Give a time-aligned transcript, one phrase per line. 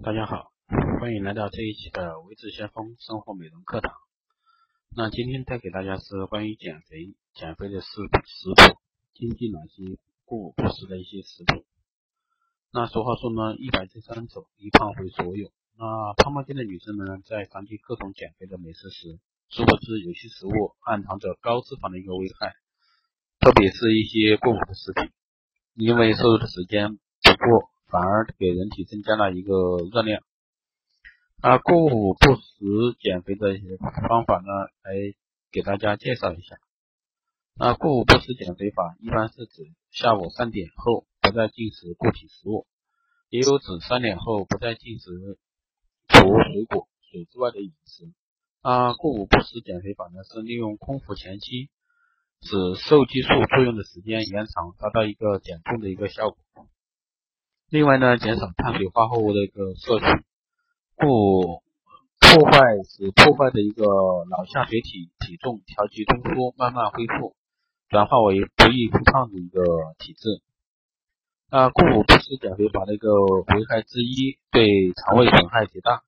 [0.00, 0.52] 大家好，
[1.00, 3.92] 欢迎来到这一期的维智先锋生活美容课堂。
[4.96, 8.78] 那今天带给大家是关于减肥、减肥的食食谱，
[9.14, 11.64] 经济哪些过午不食的一些食谱。
[12.72, 15.50] 那俗话说呢，一百遮三丑，一胖毁所有。
[15.76, 19.18] 那胖胖筋的女生们在尝试各种减肥的美食时，
[19.50, 22.54] 殊不知有些食物暗藏着高脂肪的一个危害，
[23.40, 25.10] 特别是一些过午的食品，
[25.74, 27.68] 因为摄入的时间不过。
[27.88, 30.22] 反而给人体增加了一个热量。
[31.42, 34.46] 那过午不食减肥的一些方法呢，
[34.82, 35.14] 来
[35.50, 36.58] 给大家介绍一下。
[37.54, 42.66] 那过午不食减肥法一般是指下午三点后不再进食固体食物，
[43.30, 45.38] 也有指三点后不再进食
[46.08, 46.18] 除
[46.52, 48.12] 水果、水之外的饮食。
[48.62, 51.70] 那过午不食减肥法呢，是利用空腹前期
[52.42, 56.38] 使瘦激素作用的时间延长，达到一个减重的一个效果。
[57.70, 60.06] 另外呢，减少碳水化合物的一个摄取，
[60.96, 61.60] 故
[62.18, 63.84] 破坏使破坏的一个
[64.30, 67.36] 脑下垂体体重调节中枢慢慢恢复，
[67.90, 69.60] 转化为不易复胖的一个
[69.98, 70.40] 体质。
[71.50, 74.64] 那过午不食减肥法的一个危害之一，对
[75.04, 76.02] 肠胃损害极大。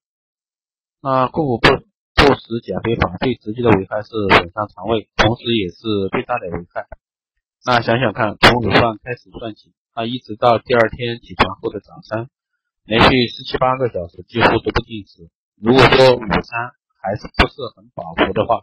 [1.03, 6.89] 那过午不不食减肥法最直接的危害是损伤肠胃，同时也是最大的危害。
[7.67, 9.75] 那想想看，从午饭开始算起。
[9.93, 12.31] 啊，一直到第二天起床后的早餐，
[12.85, 15.29] 连续十七八个小时几乎都不进食。
[15.57, 18.63] 如果说午餐还是不是很饱腹的话，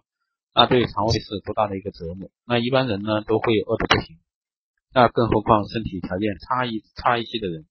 [0.55, 2.29] 那对肠胃是多大的一个折磨。
[2.45, 4.17] 那一般人呢都会饿得不行，
[4.93, 7.65] 那更何况身体条件差一差一些的人，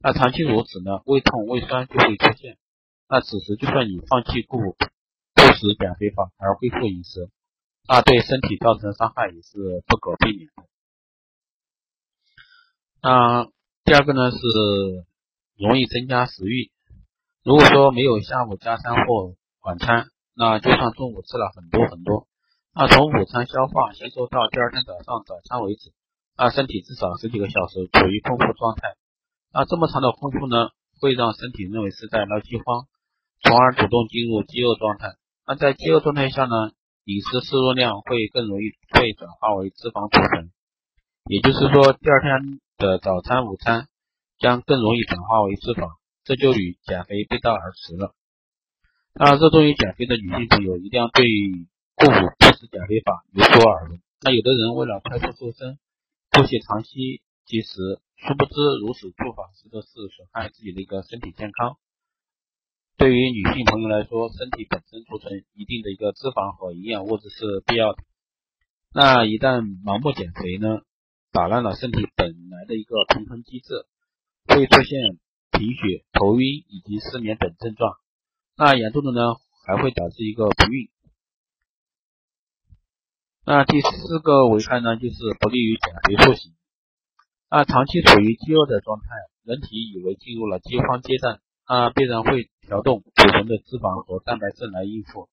[0.00, 2.58] 那长期如此呢，胃痛胃酸就会出现。
[3.08, 7.30] 那此时就算你放弃不不食减肥法而恢复饮食，
[7.88, 10.64] 那对身体造成伤害也是不可避免的。
[13.02, 13.48] 那
[13.84, 14.36] 第二个呢是
[15.56, 16.70] 容易增加食欲。
[17.42, 19.32] 如果说没有下午加餐或
[19.64, 22.28] 晚餐，那就算中午吃了很多很多，
[22.74, 25.92] 那从午餐消化吸收到第二天早上早餐为止，
[26.36, 28.82] 那身体至少十几个小时处于空腹状态。
[29.50, 30.68] 那这么长的空腹呢，
[31.00, 32.84] 会让身体认为是在闹饥荒，
[33.42, 35.14] 从而主动进入饥饿状态。
[35.46, 36.72] 那在饥饿状态下呢，
[37.04, 40.52] 饮食摄入量会更容易被转化为脂肪储存，
[41.30, 42.60] 也就是说第二天。
[42.80, 43.88] 的早餐、午餐
[44.38, 48.14] 将更容易转化为脂肪，这就与减肥背道而驰了。
[49.12, 51.28] 那热衷于减肥的女性朋友一定要对
[51.94, 54.00] 过午不食减肥法有所耳闻。
[54.22, 55.78] 那有的人为了快速瘦身，
[56.30, 61.76] 不惜长期节食，殊不知如此做法实则是损害自己的一个身体健康。
[62.96, 68.02] 对于女性朋友来说，身体本身储存一定的一个脂肪和营养物质是必要的。
[68.94, 70.80] 那一旦盲目减肥呢？
[71.32, 73.86] 打乱了身体本来的一个平衡机制，
[74.48, 75.18] 会出现
[75.52, 77.94] 贫血、头晕以及失眠等症状。
[78.56, 80.88] 那严重的呢，还会导致一个不孕。
[83.46, 86.52] 那第四个危害呢，就是不利于减肥塑形。
[87.48, 89.06] 那长期处于饥饿的状态，
[89.44, 95.28] 人体以为进入了饥荒阶段，那必然会调动储存的脂肪和蛋白质来应付。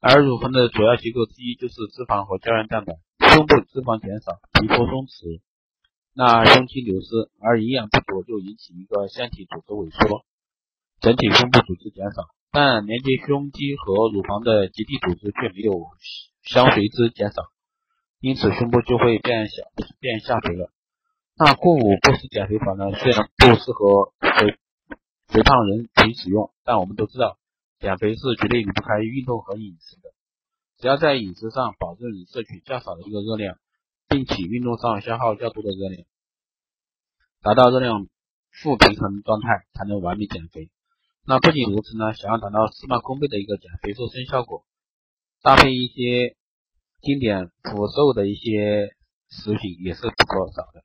[0.00, 2.94] 而乳房的主要结构之一就是脂肪和胶原蛋白。
[3.30, 5.40] 胸部脂肪减少，皮肤松弛，
[6.14, 10.24] 那胸肌流失，而营养不足就引起一个腺体组织萎缩，
[11.00, 15.86] 整体胸部组织减少，但连接胸肌和乳房的结缔组织却没有
[16.42, 17.52] 相随之减少，
[18.18, 19.62] 因此胸部就会变小
[20.00, 20.72] 变下垂了。
[21.36, 22.90] 那过午不食减肥法呢？
[22.98, 24.58] 虽然不适合肥
[25.28, 27.38] 肥胖人群使用，但我们都知道，
[27.78, 30.10] 减肥是绝对离不开运动和饮食的。
[30.80, 33.58] 只要在饮食上保证摄取较少的一个热量，
[34.08, 36.06] 并且运动上消耗较多的热量，
[37.42, 38.08] 达到热量
[38.50, 40.70] 负平衡状态，才能完美减肥。
[41.26, 44.64] 那不仅如此呢，想要达到事半功倍的一个减肥瘦身效果，
[45.42, 46.34] 搭配一些
[47.02, 48.96] 经典福寿的一些
[49.28, 50.82] 食品也是不可少的。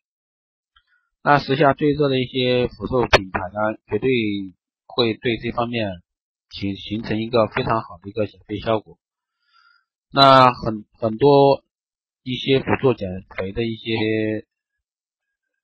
[1.24, 4.10] 那时下最热的一些辅瘦品牌呢，绝对
[4.88, 6.02] 会对这方面
[6.50, 9.00] 形形成一个非常好的一个减肥效果。
[10.12, 11.64] 那很很多
[12.24, 14.48] 一些辅助减肥的一些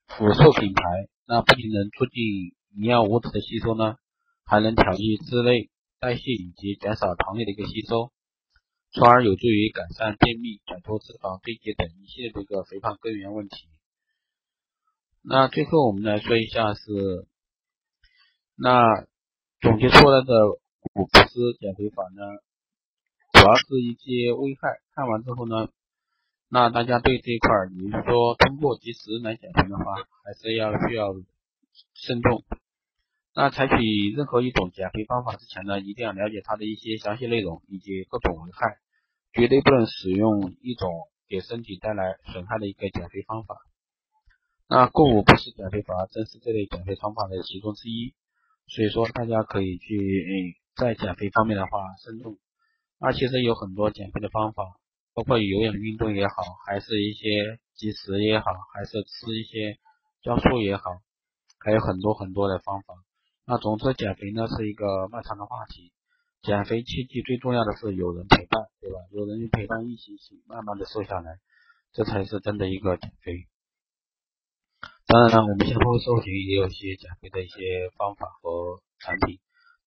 [0.08, 0.84] 辅助品牌，
[1.26, 3.96] 那不仅能促进营养物质的吸收呢，
[4.44, 8.12] 还能调节脂类代谢以及减少糖类的一个吸收，
[8.92, 13.56] 从而有助于改善便秘、摆脱脂肪堆积等一系列的一个肥胖根源问题。
[15.24, 16.82] 那最后我们来说一下是，
[18.56, 18.84] 那
[19.62, 20.52] 总结出来的
[20.94, 22.22] 五不思减肥法呢？
[23.42, 25.68] 主要是一些危害，看完之后呢，
[26.48, 31.12] 那大家对这一块，你说通过及时来减肥的话，还是要需要
[31.96, 32.44] 慎重。
[33.34, 33.74] 那采取
[34.16, 38.78] 任何一种减肥方法之前呢，一定要了解它的一些详细内容以及各种危害，
[39.34, 40.92] 绝对不能使用一种
[41.28, 43.56] 给身体带来损害的一个减肥方法。
[44.70, 48.14] 那过午不食减肥法正是这类减肥方法的其中之一，
[48.68, 51.72] 所以说大家可以去在减肥方面的话
[52.04, 52.38] 慎重。
[53.02, 54.78] 那其实有很多减肥的方法，
[55.16, 56.36] 包括有氧运动也好，
[56.68, 58.46] 还是一些节食也好，
[58.76, 59.80] 还是吃一些
[60.22, 60.84] 酵素也好，
[61.58, 62.94] 还有很多很多的方法。
[63.48, 65.92] 那总之，减肥呢是一个漫长的话题。
[66.44, 68.98] 减肥切记最重要的是有人陪伴，对吧？
[69.12, 71.38] 有人陪伴一起一起，慢慢的瘦下来，
[71.94, 73.48] 这才是真的一个减肥。
[75.08, 79.40] 当然了，我们先锋社群也有一些减肥的一些方法和产品，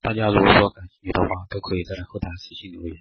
[0.05, 2.95] 大家如果说感兴趣的话，都可以在后台私信留言。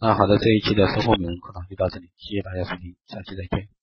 [0.00, 3.75] 那好的，这一期的生活美容课堂就到这里，谢谢大家收听，下期再见。